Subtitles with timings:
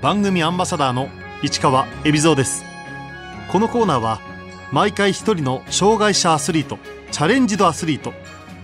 [0.00, 1.08] 番組アンバサダーの
[1.42, 2.62] 市川恵比蔵です。
[3.50, 4.20] このコーナーは
[4.70, 6.78] 毎回一人の障害者アスリート
[7.10, 8.12] チャレンジドアスリート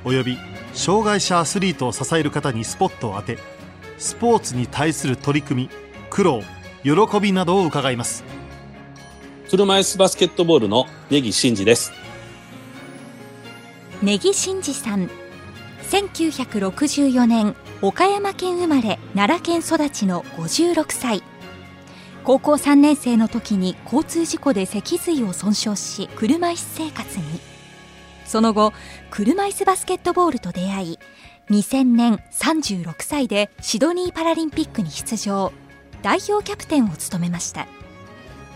[0.04, 0.38] および
[0.74, 3.38] 障害者アスリートを支える方にスポットを当て
[3.98, 5.70] スポーツに対する取り組み
[6.08, 6.42] 苦労
[6.84, 8.22] 喜びなどを伺います。
[9.50, 11.92] 車椅子バスケットボールの根木真嗣です。
[14.02, 15.10] 根木真嗣さん
[15.90, 21.22] 1964年岡山県生まれ奈良県育ちの56歳。
[22.22, 27.24] 高校3年生の時に交通事故で脊髄を損傷し車椅子生活に。
[28.24, 28.72] その後
[29.10, 30.98] 車椅子バスケットボールと出会い
[31.50, 35.52] 2000年36歳でシドニーパラリンピックに出場。
[36.02, 37.66] 代表キャプテンを務めました。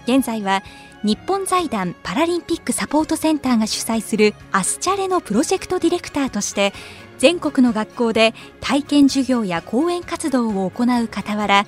[0.05, 0.62] 現在は
[1.02, 6.72] 日本財団パラリンピックサポートセンターが主催するアスチャレのプロジェクトディレクターとして
[7.18, 11.66] 全国の学校で体験授業や講演活動を行う傍ら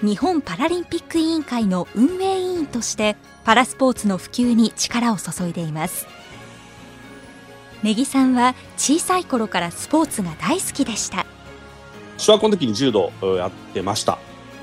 [0.00, 6.06] 日本パラリンピック委員会の運営委員としてパラスポーツの普及に力を注いでいます。
[7.82, 11.26] 根木さんは小さい頃からスポーツが大好きでした。
[12.16, 14.18] 小学校の時に柔道やってました。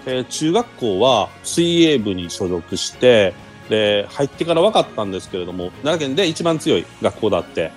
[0.06, 3.34] で中学校は水泳部に所属して
[3.70, 7.72] で入ってから分かったんですけれども奈良県で一番強い学校だって。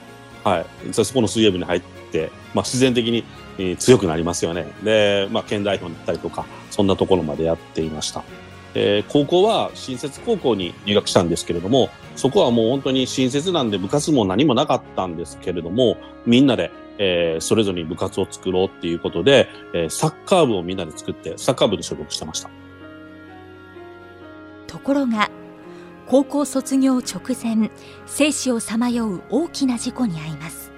[0.44, 0.66] はい。
[0.92, 3.25] そこの水泳部に入って、まあ、自然的に、
[3.58, 4.67] えー強くなりますよね。
[4.83, 8.22] で、まあ、県代表になったりとかそんなところまでやっていました。
[8.75, 22.50] で高校は新設高校に入学したんですけれどもそこはもう本当に新設なんで部活も何もなかったんですけれどもみんなで、えーそれぞれに部活を作ろうっていうことで、えーサッカー部をみんなで作ってサッカー部に所属してました。
[24.67, 25.30] ところが
[26.06, 27.70] 高校卒業直前
[28.06, 30.71] 生死をさまよう大きな事故に遭います。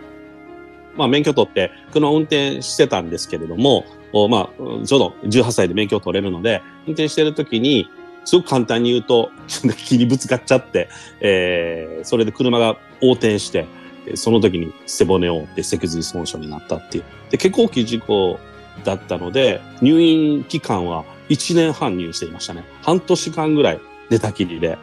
[0.96, 3.84] まあ、免許取って車を運転してたんですけれども、
[4.28, 7.88] まあ、ちょうど18歳で免許を取れるので、運転してる時に、
[8.24, 9.30] すごく簡単に言うと、
[9.86, 10.88] 木にぶつかっちゃって、
[11.20, 13.66] えーそれで車が横転して、
[14.14, 17.04] その時に背骨を折って脊髄損傷になったっていう。
[17.30, 18.38] で、結構大きい事故
[18.84, 22.64] だったので、入院期間は1年半入院していましたね。
[22.82, 24.78] 半年間ぐらい寝たきりで。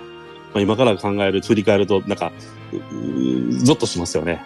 [0.53, 2.31] まあ、今から考える、振り返ると、なんか、
[3.63, 4.43] ゾッとしますよね。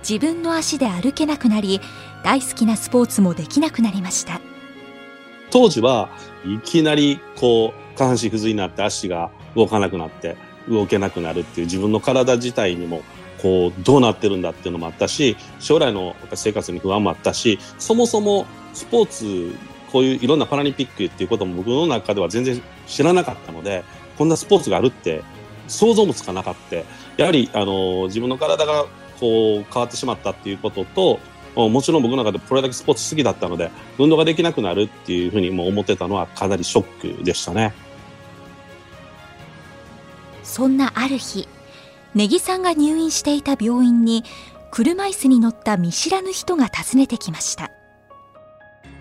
[0.00, 1.80] 自分の足で歩けなくなり
[2.24, 4.40] 大好きなスポーツもできなくなりました。
[5.50, 6.08] 当時は
[6.44, 10.36] いきなりこう下半身不随になって足が動かなくなって
[10.68, 13.02] 動けなくなるっていう自分の体自体にも
[13.42, 19.54] こうどうなってるんだっていうのもあったし将来の生活に不安もあったしそもそもスポーツ
[19.90, 23.82] こういういろんなパラリンピックっていうことも僕の中では全然知らなかったので
[24.16, 25.24] こんなスポーツがあるって
[25.66, 26.76] 想像もつかなかった。
[27.16, 28.86] やはりあの自分の体が
[29.20, 31.20] こう変わってしまったっていうことと
[31.54, 37.74] もちろん僕の中でこれだけスポーツ好きだったので運動ができなくなるっていうふうにも思ってたのはかなりショックでしたね。
[40.42, 41.46] そんなある日
[42.14, 44.24] 根木さんが入院していた病院に
[44.72, 47.70] 車椅子に乗った見知らぬ人が訪ねてきました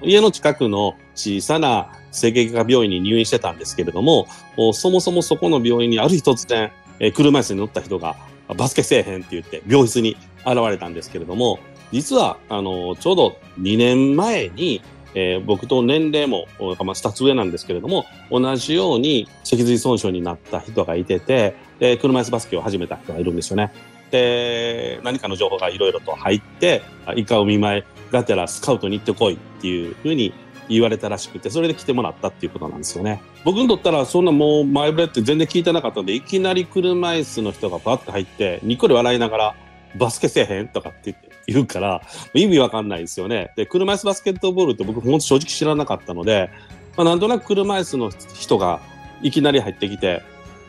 [0.03, 4.27] 家の近くの小さな整形外科病院に入院してたんですけれども、
[4.57, 8.15] おそもそもそこの病院にある日突然、えー車椅子に乗った人が
[8.55, 11.59] バスケせえへんって言って病室に現れたんですけれども、
[11.91, 14.81] 実は、あの、ちょうど2年前に、
[15.15, 23.71] えー僕と年齢も、まあ、2つ上なんですけれども、同じように脊髄損傷になった人がいてて、で車椅子バスケを始めた人がいるんですよね。
[24.11, 30.33] で、何かの情報がいろいろと入って、あイカお見舞いがてらスカウトに行ってこいっていうふうに
[30.69, 33.21] 言われたらしくて、それで来てもらったっていうことなんですよね。
[33.43, 39.55] 僕にとったら、そんなもう前触れって全然聞いてなかったので、いきなり車椅子の人がバッと入って、ニコリ笑いながら、
[39.97, 41.15] バスケせえへんとかって
[41.47, 42.01] 言うから、
[42.33, 43.51] 意味わかんないですよね。
[43.55, 46.51] で、車椅子バスケットボールって僕、ほんと正直知らなかったので、
[46.95, 48.79] まあ、なんとなく車椅子の人が
[49.21, 50.21] いきなり入ってきて、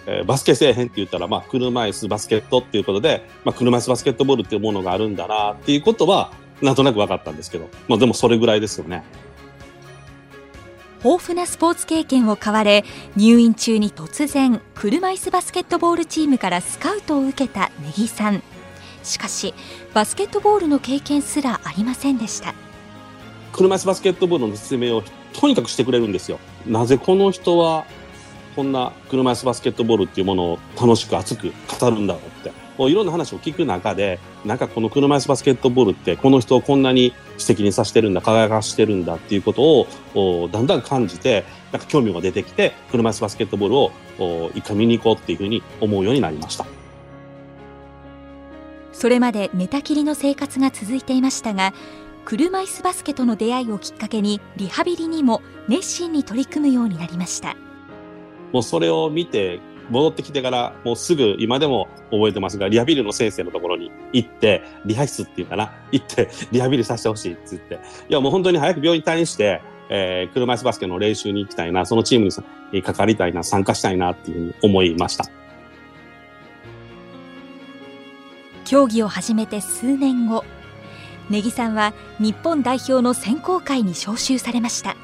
[0.06, 9.02] えーバスケせえへんって言ったら、まあ、車椅子バスケットっていうことで、まあ、車椅子バスケットボールっていうものがあるんだなっていうことは、なんとなく分かったんですけど、まあ、でもそれぐらいですよね。
[11.04, 12.84] 豊富なスポーツ経験を買われ
[13.16, 18.42] 入院中に突然車椅子バスケットボールチームからスカウトを受けた根木さん
[19.02, 19.54] しかし
[19.94, 22.54] バスケットボールの経験すらありませんでした
[23.52, 25.02] 車椅子バスケットボールの説明を
[25.32, 26.38] とにかくしてくれるんですよ。
[26.66, 27.84] なぜこの人は
[28.56, 32.59] こんな車椅子バスケットボールっていうものを楽しく熱く語るんだろうって。
[32.88, 46.66] いろんな話を聞く中で、なんかこの車椅子バスケットボールってこの人をこんなに素敵にさせてるんだ、輝かしてるんだっていうことをおだんだん感じて、なんか興味が出てきて、車椅子バスケットボールをお一回見に行こうっていうふうに思うようになりました。
[48.92, 51.72] それまで寝たきりの生活が続いていましたが
[52.26, 57.56] 車椅子バスケとの出会いをきっかけにリハビリにも熱心に取り組むようになりました
[58.52, 59.60] もうそれを見て
[59.90, 67.74] 戻ってきてからもうすぐ今でも覚えてますがリハビリの先生のところに行ってリハ室っていうかな行ってリハビリさせてほしいって言って
[68.08, 69.60] いやもう本当に早く病院退院して
[69.92, 72.28] えー、車椅子バスケの練習に行きたいな、そのチーム
[72.72, 75.24] に関わりたいな、参加したいなっていうふうに思いました。
[78.64, 80.44] 競技を始めて数年後、
[81.28, 84.96] 根木さんは日本代表の選考会に招集されました。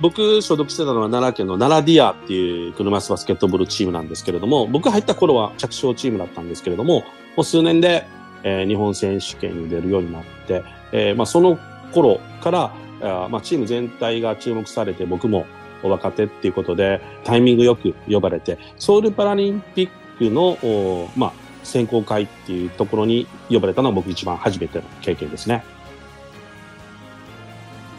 [0.00, 7.04] 僕所属してたのは奈良県の奈良ディアっていう車椅子バスケットボールチームなんですけれども、僕入った頃は弱小チームだったんですけれども、も
[7.38, 8.06] う数年で、
[8.42, 10.62] えー、日本選手権に出るようになって、
[10.92, 11.58] えー、まあその
[11.92, 12.72] 頃から
[13.02, 15.46] あまあ、チーム全体が注目されて、僕も
[15.82, 25.62] 若手っていうことで、タイミングよく呼ばれて、ソウルパラリンピックの、まあ、選考会っていうところに呼ばれたのは僕一番初めての経験ですね。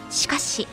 [0.09, 0.67] しかし、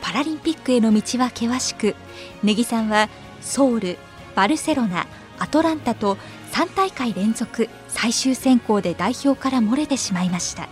[0.00, 1.94] パラリンピックへの道は険しく、
[2.42, 3.08] 根木さんは
[3.40, 3.98] ソウル、
[4.34, 5.06] バルセロナ、
[5.38, 6.16] アトランタと
[6.52, 10.68] 3大会連続最終選考で代表から漏れてしまいました。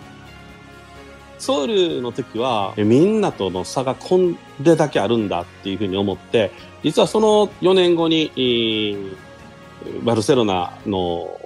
[1.39, 6.51] ソウルの時は、みんなとの差がこんでだけあるんだっていうふうに思って、
[6.83, 8.33] 実はその4年後に、
[10.03, 11.41] バルセロナの、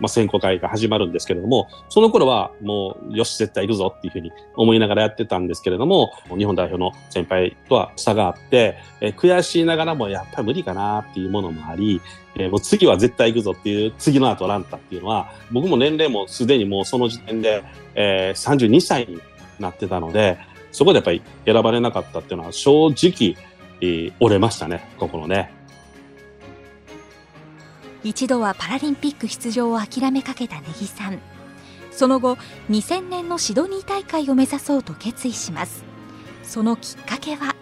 [0.00, 12.00] まあ、選考会が始まるんですけれども、その頃はもう、よし、絶対行くぞっていうふうに思いながらやってたんですけれども、日本代表の先輩とは差があって、え悔しいながらもやっぱり無理かなっていうものもあり、
[12.38, 17.64] え、もう次は絶対行くぞっていう、次のアトランタっていうのは、僕も年齢もすでにもうその時点で、
[17.94, 19.20] えー、32歳に
[19.58, 20.38] なってたので、
[20.72, 23.36] そこでやっぱり選ばれなかったっていうのは正直、
[23.80, 25.55] えー、折れましたね、心ね。
[28.08, 31.18] 一度はパラリンピック出場を諦めかけた根木さん。
[31.90, 32.36] その後、
[32.70, 35.82] 2000年のシドニー大会を目指そうと決意します。
[36.44, 37.56] そのきっかけは？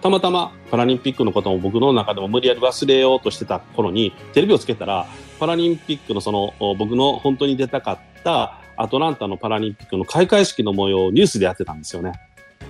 [0.00, 5.06] たまたまパラリンピックのことも僕の中でも無理やり忘れようとしてた頃に、テレビをつけたら、
[5.40, 12.12] パラリンピックのその、僕の本当に出たかったアトランタのパラリンピックの開会式の模様をニュースでやってたんですよね。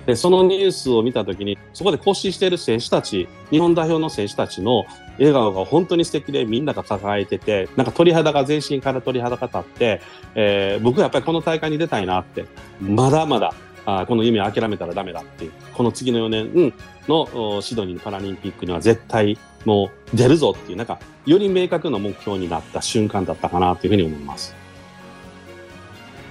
[0.05, 4.85] で、そのニュースを見たときに、そこで行進している選手たち、日本代表の選手たちの
[5.17, 10.01] 笑顔が本当に素敵でみんなが抱えてて、なんか鳥肌が全身から鳥肌が立って、
[10.35, 12.45] えー、僕はやっぱりこの大会に出たいなって、
[12.81, 13.53] まだまだ
[13.85, 16.73] あこの夢を諦めたらダメだっていう、この次の4年
[17.07, 24.62] のシドニーパラリンピックには絶対もう出るぞっていう、なんか、より明確な目標になった瞬間だったかなというふうに思います。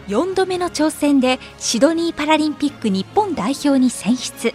[0.08, 4.52] 4度目の挑戦でシドニーパラリンピック日本代表に選出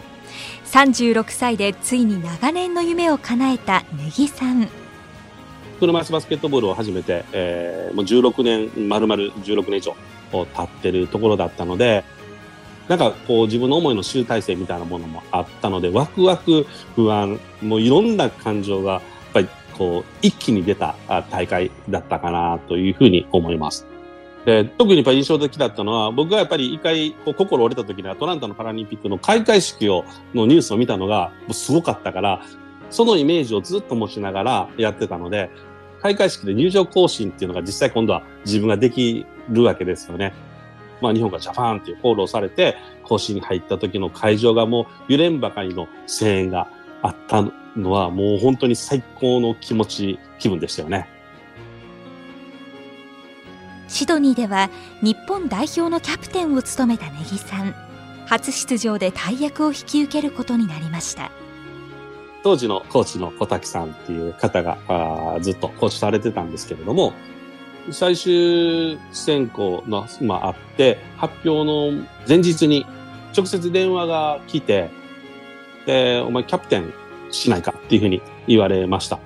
[0.66, 4.68] 36歳でついに長年の夢を叶えた根木さん
[5.80, 9.96] 車椅子バスケットボールを始めて、えー、もう16年丸々16年以上
[10.32, 12.04] 経ってるところだったので
[12.88, 16.66] なんかこう自分の思いの集大成みたいなものもあったのでワクワク
[16.96, 19.02] 不安もういろんな感情がやっ
[19.34, 20.96] ぱりこう一気に出た
[21.30, 23.97] 大会だったかなというふうに思います。
[24.48, 32.42] で特にやっぱ印象的だったのは、僕がやっぱり一回こう心折れた時にアトランタのパラリンピックの開会式を、のニュースを見たのがすごかったから、
[32.90, 35.50] そのイメージをずっと持ちながらやってたので、
[36.02, 40.34] 開会式で入場行進っていうのが実際今度は自分ができるわけですよね。
[41.02, 46.70] まあ日本がジャパンっていうコールをされて、行進に入った時の会場がもう揺れんばかりの声援が
[47.02, 47.44] あった
[47.76, 51.17] のはもう本当に最高の気持ち、気分でしたよね。
[53.88, 54.70] シドニーでは
[55.02, 57.74] 日本代表のキャプテンを務めた根木さん
[58.26, 61.32] 初出場で大役を引き受けることになりました
[62.44, 67.14] 当時のコーチの小滝さんっていう方があずっとコーチされてたんですけれども
[67.92, 72.86] 最終選考の、まあ、あって発表の前日に
[73.36, 74.90] 直接電話が来て、
[75.86, 76.94] えー、お前キャプテン
[77.32, 79.20] しないかっていうふうに言われました。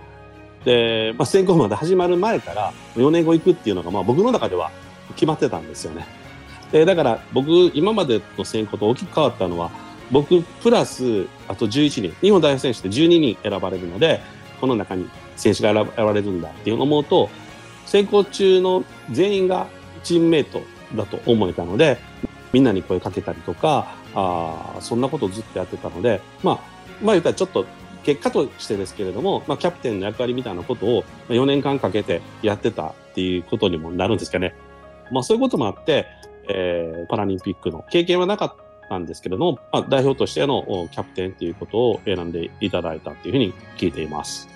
[0.65, 4.71] で、まあ、選考まで始まる前から4年後行くっていうのが、まあ、僕の中では
[5.15, 6.05] 決まってたんですよね。
[6.71, 9.71] で、だから僕、今までの選考と大きく変わったのは、
[10.11, 14.21] 僕プラス、あと11人、日本代表選手って12人選ばれるので、
[14.59, 17.29] この中に選手が選ばれるんだっていうのを思うと、
[17.85, 19.67] 選考中の全員が
[20.03, 20.61] チームメイト
[20.95, 21.97] だと思えたので、
[22.53, 26.59] みんなに声かけたりとか、あそんなことをずっとやってたので、まあ、
[27.01, 27.65] まあ言ったらちょっと
[28.03, 34.55] 結果としてですけれども、まあ、キャプテンの役割みたいなことを4年間かけてやってたっていうことにもなるんですかね。
[35.11, 36.07] まあ、そういうこともあって、
[36.49, 38.55] えー、パラリンピックの経験はなかっ
[38.89, 44.47] たんですけれども、まあ、代表としてのキャプテンということを選んでいただいたというふうに聞いています。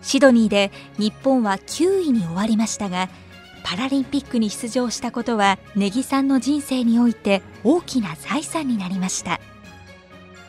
[0.00, 3.08] シドニーで日本は9位に終わりましたが、
[3.64, 9.40] パラリンピックに出場したことは根木さんの人生において大きな財産になりました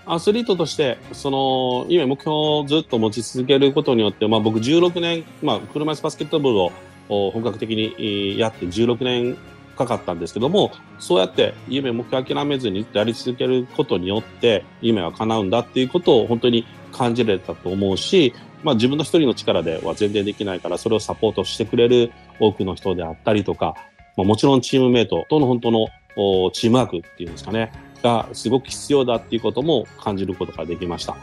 [0.05, 9.37] アスリートとして、その、今目標をずっと持ち続けることによって、まあ僕16年、まあ車椅子バスケットボールを本格的にやって16年
[9.77, 18.33] かかったんですけども、そうやって夢、目標諦めずにやり続けることによって、夢は叶うんだっていうことを本当に感じれたと思うし、
[18.63, 23.75] まあ自分の一人の力では全然できないから、それをサポートしてくれる多くの人であったりとか、
[24.17, 25.87] まあ、もちろんチームメイトとの本当の
[26.51, 27.71] チームワークっていうんですかね。
[28.03, 31.15] がすごく必要だっていうことも感じることができました。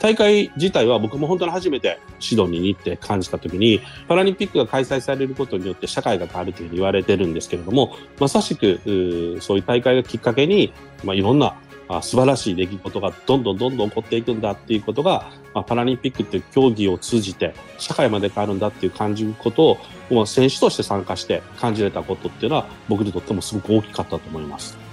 [0.00, 11.56] 大会自体は僕も本当に初めてシドニーに行って感じたときに、パラリンピックが開催されることによって社会が変わるというふうに言われてるんですけれども、まさしく、そういう大会がきっかけに、まあ、いろんな
[12.02, 19.78] 素晴らしい出来事がどんどんどんどん起こっていくんだっていうことが、まあ、パラリンピックっていう競技を通じて社会まで変わるんだっていう感じることを、
[20.10, 24.87] まあ、選手として参加して感じれたことっていうのは僕にとってもすごく大きかったと思います。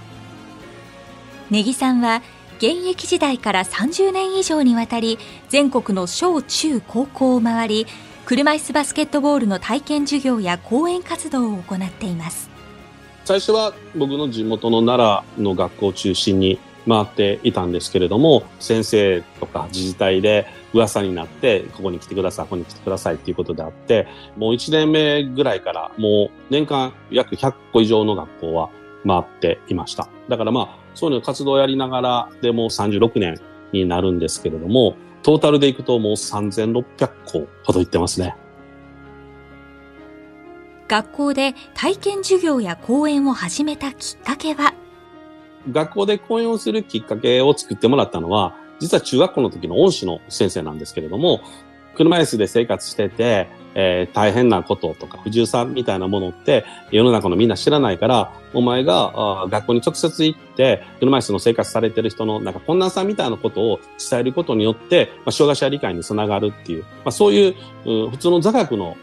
[1.50, 2.22] 根木さんは
[2.58, 7.86] 現役時代から30年以上にわたり全国の小中高校を回り
[8.24, 12.50] 車椅子バスケットボールの体験授業や講演活動を行っています。
[13.24, 28.70] 最初は僕の地元の奈良の学校を中心に回っていたんですけれども先生とか自治体で噂になってここに来てくださいここに来てくださいっていうことであってもう1年目ぐらいからもう年間約100個以上の学校は
[29.06, 30.08] 回っていました。
[30.28, 33.38] だからまあ、そういうの活動をやりながらでも36年
[33.72, 36.84] になるんですけれども、トータルでいくともう3600
[37.24, 38.36] 校ほど行ってますね。
[40.88, 44.72] 学校で体験授業や講演を始めたきっかけは？
[45.72, 51.40] 学校で講演をするきっかけを作ってもらったのは、実は中学校の時の恩師の先生なんですけれども、
[51.96, 53.48] 車椅子で生活してて、
[53.78, 63.80] えー、大変なこととか不自由さみたいなものって世の中のみんな知らないから、お前が学校に直接行って、車椅子の生活されてる人のなんか困難さみたいなことを
[64.10, 67.54] 伝えることによって、まあ、障害者理解につながるっていう、まあ、そういう
[68.06, 68.96] う普通の座学の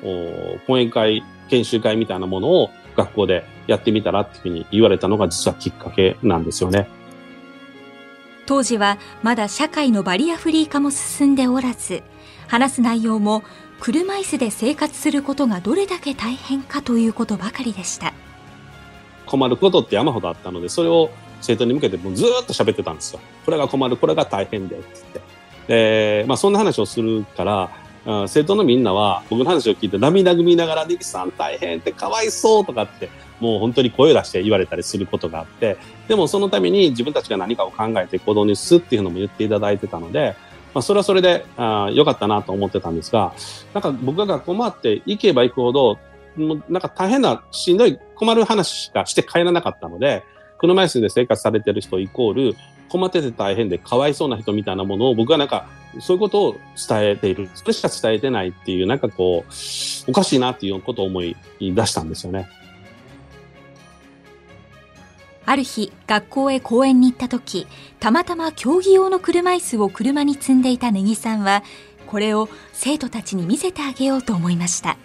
[0.65, 6.87] 講演会、研修会みたいなものを学校でやってみたらっていうふうに言われたのが実はきっかけなんですよね。
[8.45, 12.03] 当時はまだ社会のバリアフリー化も進んでおらず、
[12.47, 13.43] 話す内容も
[13.83, 18.13] 車椅子で生活することがどれだけ大変かということばかりでした。
[19.25, 21.09] 困ることって山ほどあったのでそれを
[21.41, 23.19] 生徒に向けてもうずっと喋ってたんですよ。
[23.43, 25.03] これが困るこれが大変でってっ
[25.67, 26.21] て。
[26.21, 27.71] で、まあ、そんな話をするから
[28.29, 33.09] 生徒のみんなは僕の話を聞いて涙ぐみながら「ネギさん大変ってかわいそう」とかって
[33.41, 35.75] もう本当に声を出して言われたりすることがあって
[36.07, 40.37] でもそのために自分たちが何かを考えて行動に移すっていうのも言っていただいてたので
[40.73, 41.45] まあ、それはそれで、
[41.93, 43.33] 良かったなと思ってたんですが、
[43.73, 45.99] なんか僕が学校回って行けば行くほど、
[46.35, 50.23] もうなんか大変な、しんどい、困る話しかして帰らなかったので、
[50.57, 52.55] 車椅子で生活されてる人イコール、
[52.89, 55.67] 困ってて大変でかわいそうな人みたいなものを僕はなんか、
[55.99, 56.55] そういうことを
[56.87, 57.49] 伝えている。
[57.53, 59.51] それしか伝えてないっていう、なんかこう、
[60.09, 62.47] おかしいなっていうことを思い出したんですよね。
[65.45, 67.67] ある日、学校へ公園に行った時、
[67.99, 71.63] たまたま競技用の車椅子を車に積んでいた根木さんは、
[72.07, 74.97] これを生徒たちに見せてあげようと思いました。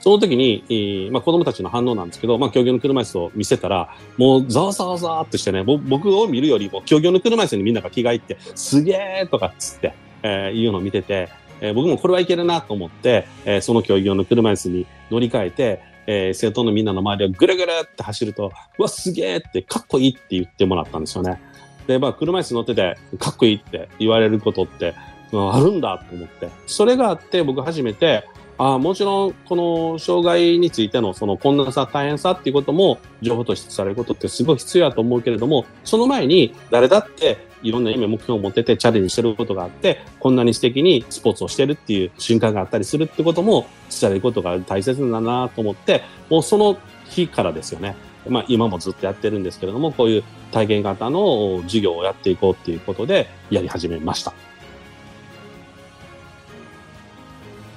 [0.00, 11.28] その時に、えー、まあ、子供たちの反応なんですけど、まあ、競技用の車椅子を見せたら、もうざわざわざわっとしてね、僕を見るよりも競技用の車椅子にみんなが着替えて、すげーとかっつって、えー、いうのを見てて、
[11.60, 21.40] えー、僕もこれはいけるなと思って、えー、その競技用の車椅子に乗り換えて、えー、生徒のみんなの周りをぐるぐるって走ると、うわ、すげえってかっこいいって言ってもらったんですよね。
[21.86, 24.94] で、まあ、車椅子乗っててかっこいいって言われることって、
[25.32, 26.48] あるんだと思って。
[26.66, 28.24] それがあって僕初めて、
[28.58, 43.66] あもちろん、この障害についてのその困難さ、大変さっていうことも情報としてされることってすごい必要だと思うけれども、その前に誰だっていろんな夢、目標を持っててチャレンジしてることがあって、こんなに素敵にスポーツをしてるっていう瞬間があったりするってことも
[44.00, 47.96] 伝えることが大切だなと思って、もうその日からですよね。
[48.28, 54.32] まあ今もずっとやってるんですけれども、こういう体験型の授業をやっていこうっていうことでやり始めました。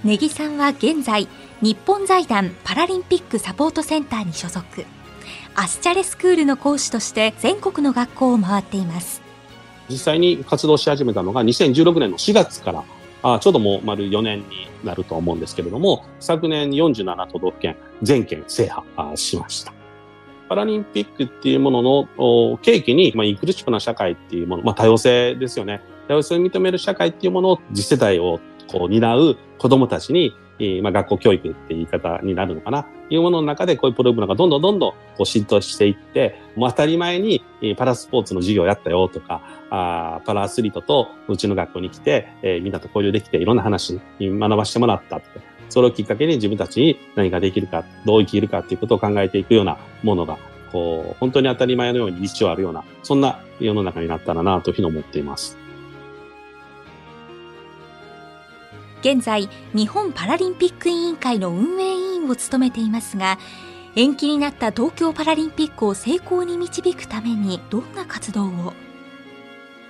[0.03, 1.27] 根木さんは現在
[1.61, 4.85] 日本財団パラリンピックサポートセンターに所属
[5.55, 9.18] アスチャレスクールの講師として全国の学校を回っています
[9.89, 12.83] 実際に活動し始めたのが2016年の4月から
[13.21, 19.73] あちょうどもう丸4年になると思うんですけれども昨年47都道府県全県制覇しました
[20.49, 22.07] パラリンピックっていうものの
[22.63, 25.81] 契機に、まあ、インクルーシブな社会っていうもの、まあ、多様性ですよね。
[26.07, 28.39] 多様性を認める社会っていうものを次世代を
[28.71, 50.37] こう担う子供たちに、えーまあ、学校教育って言い方になるのかな、いうものの中でこういうプログラムがどんどんどんどんこう浸透していって、もう当たり前に、え、パラスポーツの授業やったよとか、あパラアスリートとうちの学校に来て、えー、みんなと交流できていろんな話に学ばせてもらったとか、それをきっかけに自分たちに何ができるか、どう生きるかっていうことを考えていくようなものが、
[50.71, 55.58] こう、本当に当たり前のように日常あるような、そんな世の中になったらなというふうに思っています。
[59.01, 63.39] 現在日本パラリンピック委員会の運営委員を務めていますが
[63.95, 68.73] 延期になった東京パラリンピックを成功に導くためにどんな活動を？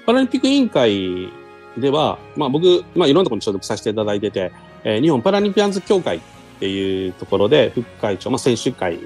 [0.06, 1.32] パラリンピック委員会
[1.78, 4.52] では、まあ、僕、まあ、いろんなところに所属させていただいてて、
[4.84, 6.22] えー、日本パラリンピアンズ協会
[6.60, 9.00] っていうところで副会長、まあ、選手会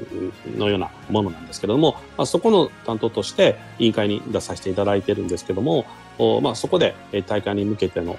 [0.58, 5.86] のようなものなんですけれども、まあ、そこの担当として委員会に出させていただいてるんですけども、
[6.18, 6.96] おまあ、そこで
[7.28, 8.18] 大会に向けての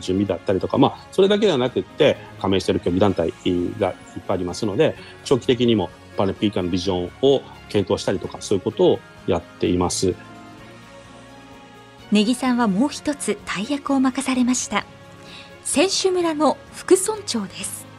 [0.00, 3.34] 準備だったりとか、まあ、それだけではなくって加盟している競技団体
[3.78, 10.14] がいっぱいありますので長期的にもパラリンピックのビジョンを検討したりとかそういうことをやっています。
[12.10, 14.86] 根木さんはもう一つ大役を任されました。
[15.64, 17.89] 選手村の副村長です。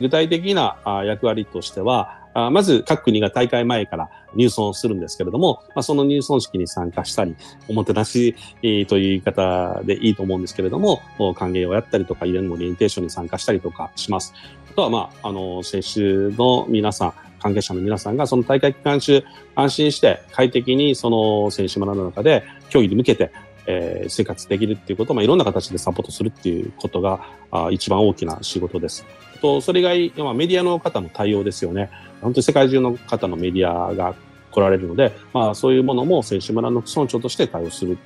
[0.00, 2.18] 具体的な役割としては
[2.50, 7.34] まず各国が大会前から入村するんですけれども、ま、その入村式に参加したり、
[7.68, 11.00] おもてなし、という言い方でいいと思うんですけれども、
[11.34, 14.34] 歓迎をやったりとか、イベントのオリエンテーションに参加したりとかします。
[14.70, 16.00] あとは、まあ、あの、選手
[16.36, 19.24] の皆さん、関係者の皆さんがその大会期間中
[19.54, 23.30] 安心して快適にその選手村の中で競技に向けて
[23.70, 27.20] えー、生活できるっていうことを、まあ、いろんな形でサポートするっていうことが
[27.50, 29.04] あ一番大きな仕事です。
[29.42, 31.90] と、それ以外、まあ、メディアの方の対応ですよね。
[32.22, 34.14] 本当に世界中の方のメディアが
[34.50, 37.98] 来られるので、まあ、そういうものも選手村の村長として対応する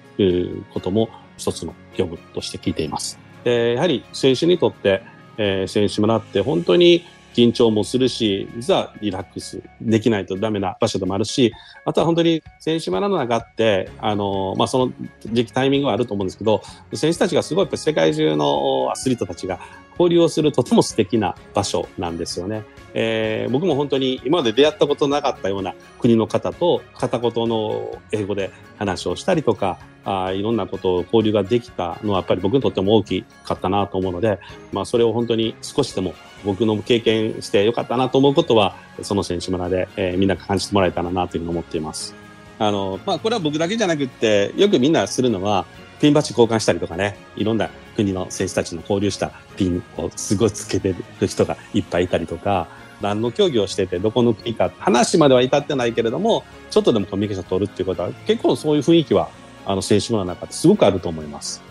[0.75, 3.19] ことも一つの業務として聞いています。
[3.45, 5.02] でやはり選手にとって、
[5.38, 7.04] えー、選手村って本当に
[7.35, 11.53] 緊張もするし、実はリラックスできないとダメな場所でもあるし、
[11.85, 14.93] あとは本当に選手村の中って、あの、まあ、その
[15.25, 19.61] 時期タイミングはあると思うんですけど、選手たちがすごいやっぱ世界中のアスリートたちが
[19.92, 22.64] 交流をするとても素敵な場所なんですよね。
[22.95, 34.41] えー、僕も本当に今まで出会ったことなかったような国の方と片言の英語で話をしたりとか、あいろんなことを交流ができたのはやっぱり僕にとっても大きかったなと思うので、
[34.73, 42.15] まあ、それを本当に少しでも僕の経験してよかったなと思うことは、その選手村で、えー、みんな感じてもらえたらなというふうに思っています。
[42.59, 45.67] あの、まあ、これは僕だけじゃなくって、よくみんなするのは、
[46.01, 52.67] ピンバッジ交換したりとかね、いろんな国の選手たちの交流したピンをすごいつけてる人がいっぱいいたりとか、
[53.01, 59.31] 何の競技をしてて、どこの国か、話までは至ってないけれども、ちょっとでもコミュニケーション取るっていうことは、結構そういう雰囲気は、
[59.66, 61.62] あの、選手の中ですごくあると思います。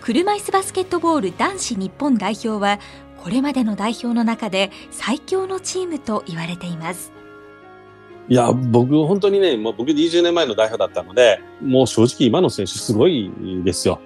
[0.00, 2.80] 車椅子バスケットボール男子日本代表は
[3.18, 7.12] これまでの代表の中で最強のチームと言われています
[8.30, 13.32] いや、僕、本当にね、もう僕20年前の代表だったので、もう正直今の選手すごい
[13.64, 14.00] ですよ。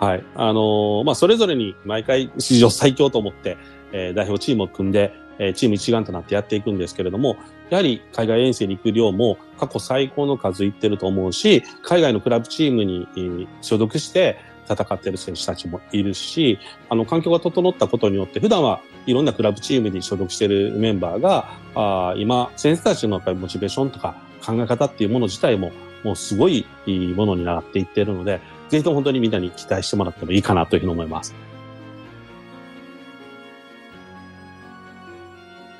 [0.00, 0.24] はい。
[0.34, 3.56] あのー、まあ、それぞれに毎回史上最強と思って、
[3.92, 7.36] えー、代表チームを組んで、え、チーム一丸となってやっていくんですけれども、
[7.70, 16.58] やはり海外遠征に行く量も過去最高の数いってると思うし、海外のクラブチームに所属して、戦ってる選手たちもいるし、
[16.90, 25.72] あの、環境が整ったことによって、普段はいろんなクラブチームに所属してるメンバーが、あ今、選手たちのやっぱりモチベーションとか考え方っていうもの自体も、
[26.04, 31.34] もうすごいいいものになっていってるので、ぜひとも本当にみんなに期待してもらってもいいかなというふうに思います。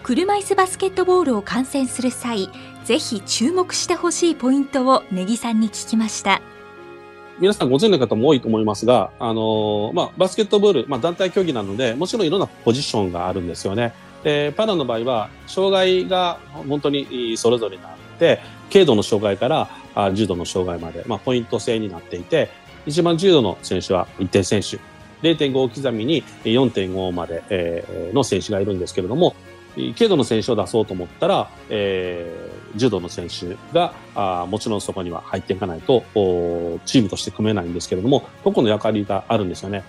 [0.09, 2.49] 車椅子バスケットボールを観戦する際、
[2.87, 6.40] ぜひ注目してほしいポイントを根木さんに聞きました。
[7.38, 13.92] 皆さんご存知の方も多いと思いますが、あの、まあ、バスケットボール、まあ、団体競技なので、もちろんいろんなポジションがあるんですよね。
[14.25, 18.40] で、パラの場合は、障害が本当にそれぞれになって、
[18.73, 22.49] 軽度の障害からあ重度の障害まで、まあ、ポイント制になっていて、
[22.87, 24.79] 一番重度の選手は一定選手、
[25.21, 29.37] 0.5刻みに4.5まで、の選手がいるんですけれども、
[29.96, 36.04] 軽度の選手を出そうと思ったら、えー、柔道の選手があもちろんそこには入っていかないと
[36.85, 39.85] チームとして組めないんですけれども、個々の役割があるんですよね。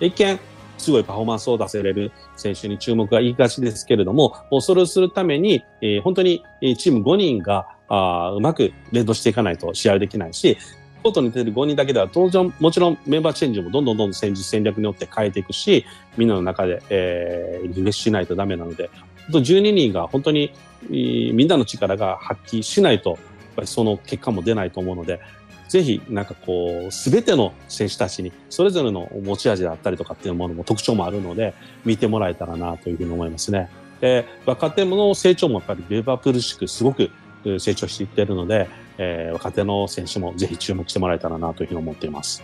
[0.00, 0.38] 一見、
[0.78, 6.42] すごいパフォーマンスを出せれる選手に注目がいいがちですけれども、それをするために、えー、本当に
[6.76, 10.58] チーム5人があうまく連動していかないと試合できないし、
[11.02, 15.84] コートに出てる5人だけでは当然もちろんメンバーチェンジもどんどんどんどん戦術戦略によって変えていくし、
[16.16, 18.90] みんなの中で、えー、リフレッシュしないとダメなので、
[19.30, 20.52] 12人が本当に
[20.88, 23.18] みんなの力が発揮しないと、やっ
[23.56, 25.20] ぱりその結果も出ないと思うので、
[25.68, 31.54] ぜひ、なんかこう、すべての選手たちに、それぞれの持ち味だったりとかっていうものも特徴もあるので、
[31.86, 33.70] 見てもらえたらなというふうに思いますね。
[34.02, 37.10] で、若手の成長もやっぱりリバプルしくすごく
[37.58, 42.42] 成長していってるので、えー、若手の選手もぜひ注目してもらえたらなというふうに思っています。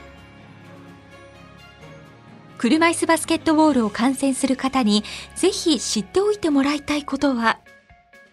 [2.59, 5.05] 車椅子バスケットボールを観戦する方に
[5.37, 7.61] ぜひ知っておいてもらいたいことは？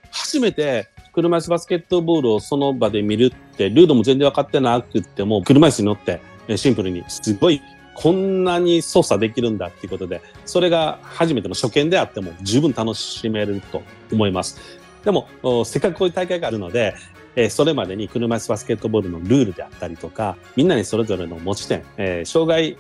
[0.10, 6.20] 初めて車椅子バスケットボールをその場で見るって、ルールも全然分かってなくっても、車椅子に乗って
[6.58, 7.62] シンプルにすごい
[7.94, 14.60] こんなに操作できるんだっていうことで、それが初めての初見であっても十分楽しめると思います。
[15.06, 15.28] でも、
[15.66, 16.96] せっかくこういう大会があるので、
[17.38, 22.78] えそれまでに車椅子バスケットボールのルールであったりとか、みんなにそれぞれの持ち点、え、障害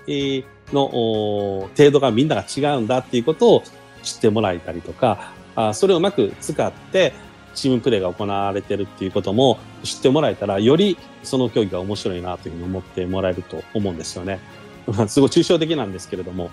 [0.73, 0.88] の
[1.78, 3.63] 程度がみんなが違うんだっていうことを
[4.04, 7.13] 知ってもらえたりとか、あそれをうまく使って、
[7.54, 14.39] チームプレーが行われてるっていうことも知ってもらえたら、よりその競技が面白いなというふうに思ってもらえると思うんですよね。
[15.08, 16.51] すごい抽象的なんですけれども、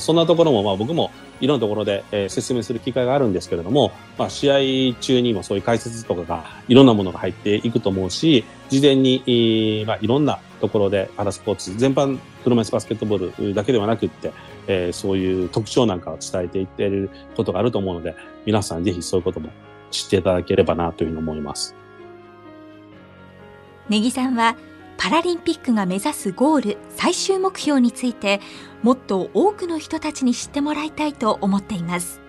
[0.00, 1.10] そんなところもまあ僕も
[1.40, 14.32] いろんなところで、え説明する機会があるんですけれども、まあ、試合中にもそういう解説とかがいろんなものが入っていくと思うし、事前に、まあ、いろんなところでパラスポーツ全般車椅子バスケットボールだけではなくって、
[14.68, 18.14] えー、そういう特徴なんかを伝えていっていることがあると思うので、
[18.46, 19.50] 皆さんぜひそういうことも
[19.90, 21.74] 知っていただければなというふうに思います。
[23.88, 24.54] ネギさんは
[24.98, 28.40] パラリンピックが目指すゴール最終目標について
[28.84, 32.20] もっと多くの人たちに知ってもらいたいと思っています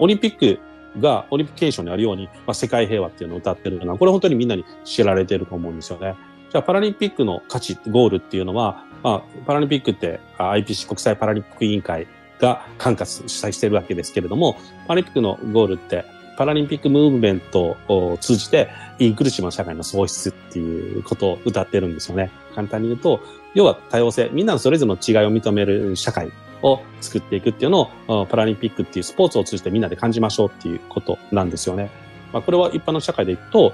[0.00, 0.60] オリンピック
[1.00, 6.16] がオリンピケーションにあるように、まあ、世界平和っていうのを歌ってるのはこれ本当にみんなに知られてると思うんですよね
[6.56, 12.06] じゃあパラリンピックの価値ゴールっていうのは、まあ、パラリンピックって IPC 国際パラリンピック委員会
[12.40, 14.56] が管轄主催してるわけですけれども
[14.88, 16.06] パラリンピックのゴールって
[16.38, 22.30] パラリンピックムーブメントを通じて、インクルーシブな社会の創出っていうことを歌ってるんですよね。
[22.54, 23.20] 簡単に言うと、
[23.54, 31.90] 要は多様性、みんなのそれぞれの違いを認める社会を作っていくっていうのを、パラリンピックっていうスポーツを通じてみんなで感じましょうっていうことなんですよね。
[32.34, 33.72] まあ、これは一般の社会でいくと、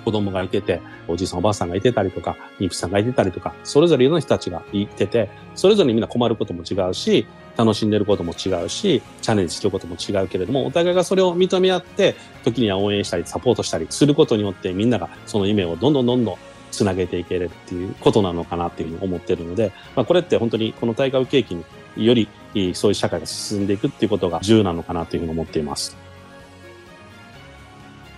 [0.00, 16.36] 子供がいてて、おじいさんおばあさんがいてたりとか、妊婦さんがいてたりとか、それぞれの人たちがいてて、それぞれみんな困ることも違うし、楽しんでることも違うし、チャレンジすることも違うけれども、お互いがそれを認め合って、時には応援したり、サポートしたりすることによって、みんながその夢をどんどんどんどん
[16.70, 21.64] つなげていけるっていうことなのかなっていうふうに思ってるので、まあ、これって本当にこの大会を契機に
[21.96, 22.28] より
[22.74, 25.96] そういう社会が進んでいくっていうことが重要なのかなというふうに思っています。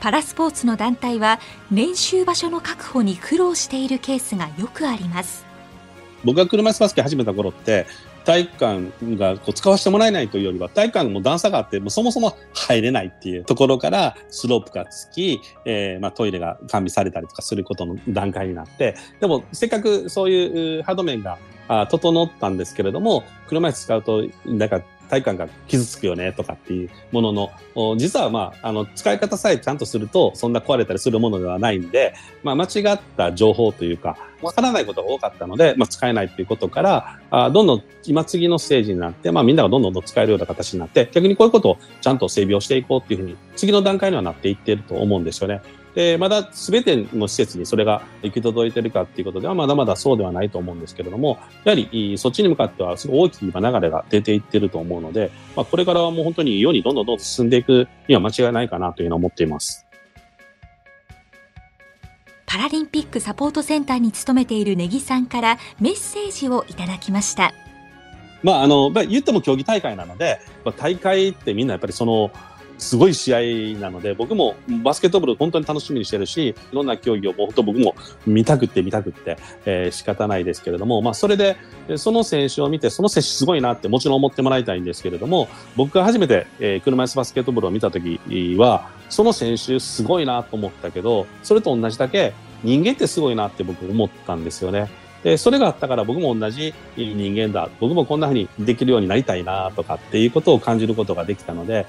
[0.02, 1.38] パラスポーツの団体は
[1.70, 5.46] 練習場所の確保に苦労しているケースがよくあります。
[6.24, 7.86] 僕が車椅子バスケ始めた頃って
[8.24, 21.38] 体育館がこう使わせてもらえないというよりは、体育館も段差があって、もうそもそも入れないっていうところから、スロープがつき、えー、まあ、トイレが完備されたりとかすることの段階になって、でも、せっかくそういうハード面が
[21.90, 27.32] 整ったんですけれども、車椅子使うと、なんか体感が傷つくよねとかっていうもの
[27.74, 45.60] の、実はまあ、あの、使い方さえちゃんとすると、そんな壊れたりするものではないんで、まあ、間違った情報というか、わからないことが多かったので、まあ、使えないっていうことから、あどんどん今次のステージになって、まあ、みんながどんどんどん使えるような形になって、逆にこういうことをちゃんと整備をしていこうっていうふうに、次の段階にはなっていってると思うんですよね。
[45.94, 59.86] で、まだ全ての施設にそれが行き届いているかっていうことでは、まだまだそうではないと思うんですけれども、やはりそっちに向かってはすごい大きい今流れが出ていってると思うので、まあ、これからはもう本当に世にどんどんどんどん進んでいくには間違いないかなというのを思っています。
[62.46, 67.54] パラリンピックサポートセンターに勤めている根木さんからメッセージをいただきました。
[68.42, 70.38] まあ、あの、言っても競技大会なので、
[70.76, 72.30] 大会ってみんなやっぱりその、
[72.82, 77.94] すごい試合なので、僕もバスケットボール本当に楽しみにしてるし、いろんな競技を本当僕も
[78.26, 81.56] 見たくって見たくって、えー、仕方ないですけれども、まあそれで、
[81.96, 88.20] その選手を見て、その選手すごいなってもちろん思ってもらいたいんですけれども、僕が初めて、えー、車椅子バスケットボールを見た時
[88.58, 92.32] は、その選手すごいなと思ったけど、それと同じだけ
[92.64, 94.90] 人間ってすごいなって僕思ったんですよね。
[95.22, 97.68] で、それがあったから僕も同じ人間だ。
[97.80, 101.86] 僕もこんな風にできるようになりたいなとかっていうことを感じることができたので、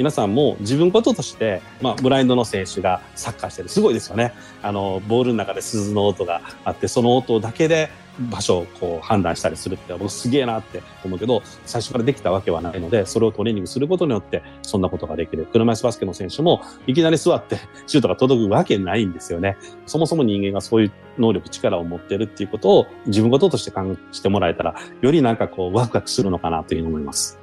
[0.00, 3.68] 皆さんも自分こととして、まあ、ブラインドの選手がサッカーしてる。
[3.68, 4.32] すごいですよね。
[4.62, 7.90] あの、ボールの中で鈴の音があって、その音だけで
[8.30, 15.46] 場所をこう判断したりするって僕すげえなって思うけど、最初からできたわけはないので、それをトレーニングすることによって、そんなことができる。
[15.52, 19.58] 車椅子バスケの選手も、いきなり座ってシュートが届くわけないんですよね。
[19.84, 27.39] そもそも人間がそういう能力、力を持ってるっていうことを自分事として感じてもらえたら、よりなんかこう、ワクワクするのかなというふうに思います。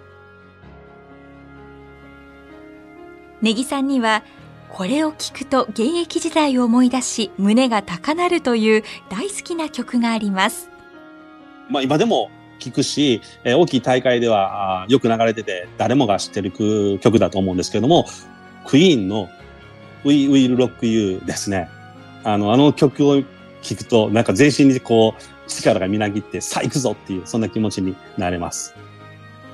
[3.41, 4.23] 根木さんには
[4.69, 10.69] これを聞くと現役時代を思い出し胸が高鳴るという大好きな曲があります。
[11.69, 16.51] まあ今でも聞くし、えー大きい大会ではよく流れてて誰もが知ってる
[16.99, 18.05] 曲だと思うんですけども、
[18.65, 19.29] クイーンの
[20.03, 21.69] We Will Rock You ですね。
[22.23, 23.17] あの、あの曲を
[23.61, 28.73] 聞くとなんか全身にこう力がみなぎってさあ行くぞっていうそんな気持ちになれます。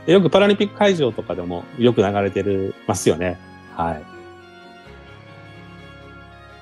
[0.06, 3.38] よくパラリンピック会場とかでもよく流れてるますよね。
[3.76, 4.04] はい。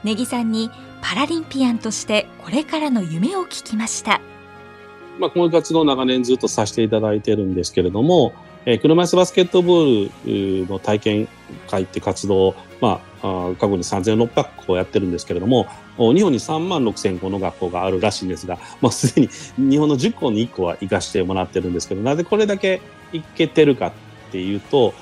[0.04, 0.72] ネギさんに
[1.02, 4.22] パラリンピアンとしてこれからの夢を聞きました。
[5.20, 8.34] まあ、この活動を長年ずっとさせていただいてるんですけれども、
[8.66, 11.28] えー車椅子バスケットボールの体験
[11.70, 19.30] 会って活動を、まあ、過去に3600校やってるんですけれども、日本に3万6000校の学校があるらしいんですが、まあ、すでに
[19.72, 23.92] 日本の10校に1校は行かしてもらってるんですけど、なぜこれだけ行けてるかっ
[24.32, 24.94] ていうと、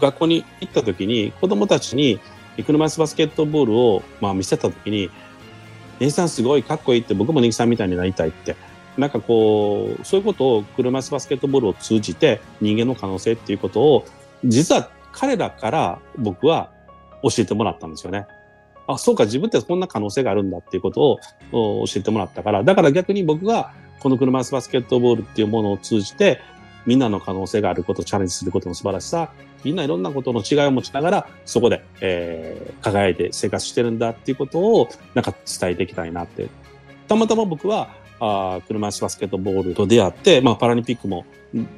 [0.00, 2.20] 学校に行った時に子供たちに
[2.66, 5.10] 車椅子バスケットボールを、まあ、見せた時に、
[5.98, 8.56] ネギさんすごいかっこいいって僕もネギさんみたいになりたいって
[8.96, 14.04] なんかこう、そういうことを車椅子バスケットボールを通じて人間の可能性っていうことを、
[14.44, 16.70] 実は彼らから僕は
[17.22, 18.26] 教えてもらったんですよね。
[18.86, 21.18] あ、そうか、自分ってこんな可能性があるんだっていうこと
[21.52, 26.40] を教えてもらったから、だから逆に僕がこの車椅子バスケットボールっていうものを通じて、
[26.86, 29.32] みんなの可能性があること、チャレンジすることの素晴らしさ、
[29.64, 36.48] みんないろんなことの違いを持ちながら、そこで、えー輝いて生活してるんだっていうことを、なんか伝えていきたいなって。
[37.08, 37.90] たまたま僕は、
[38.20, 41.24] あ車椅子バスケットボールと出会って、まあ、パラリンピックも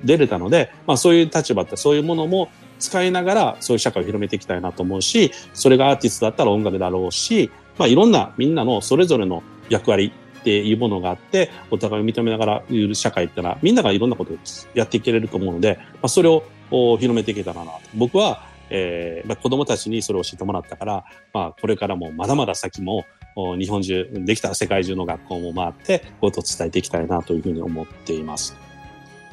[0.05, 14.37] 出れたので、まあ、そういう立場ってそういうものも使いながらそういう社会を広めていきたいなと思うしそれがアーティストだったら音楽だろうし、まあ、いろんなみんなのそれぞれの役割っていうものがあってお互いを認めながらいる社会ってのはみんながいろんなことを
[14.75, 28.55] やっていけれると思うので、まあ、それを広めていけたらなと僕は、えーまあ、子供たちにそれを教えてもらったから、まあ、これからもまだまだ先も日本中、できたら世界中の学校も回って、こういうことを伝えていきたいなというふうに思っています。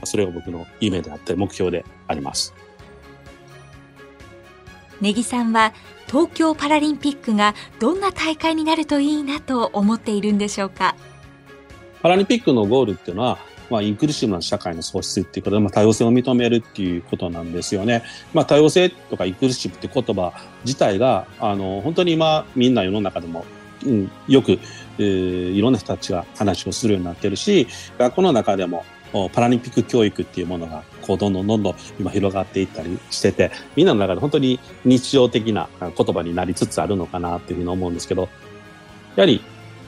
[0.05, 2.53] それが僕の夢であって、目標であります。
[5.01, 5.73] ネギさんは
[6.07, 10.95] 東京パラリンピックがどんな大会になるといいなと思っているんでしょうか？
[12.01, 13.37] パラリンピックのゴールっていうのは、
[13.69, 18.03] まあ、インクルーシブな社会の創出っていうことで、まあ、多様性を認めるっていうことなんですよね。
[18.33, 20.33] まあ、多様性とかインクルーシブって言葉
[20.65, 23.45] 自体が、あの、本当に今、みんな世の中でも、
[23.85, 24.59] うん、よく、
[24.97, 28.85] えーいろんな人たちが話をするようになってるし、学校の中でも、
[29.33, 38.29] パラリンピック教育っていうものが、こう、どんどんどんどん今広がっていったりしてて、みんなの中で本当に日常的な言葉になりつつあるのかなっていうふうに思うんですけど、
[39.15, 39.41] やはり、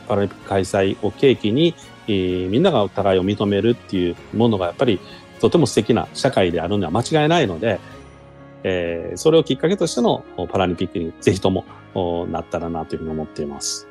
[0.07, 1.75] パラリンピック開催を契機に、
[2.07, 4.99] えーみんながお互いを認めるっていうものがやっぱり
[5.39, 7.79] とても素敵な社会であるのは間違いないので、
[8.63, 11.65] えーそれをきっかけとしてのパラリンピックにぜひとも
[12.31, 13.90] なったらなというふうに思っています。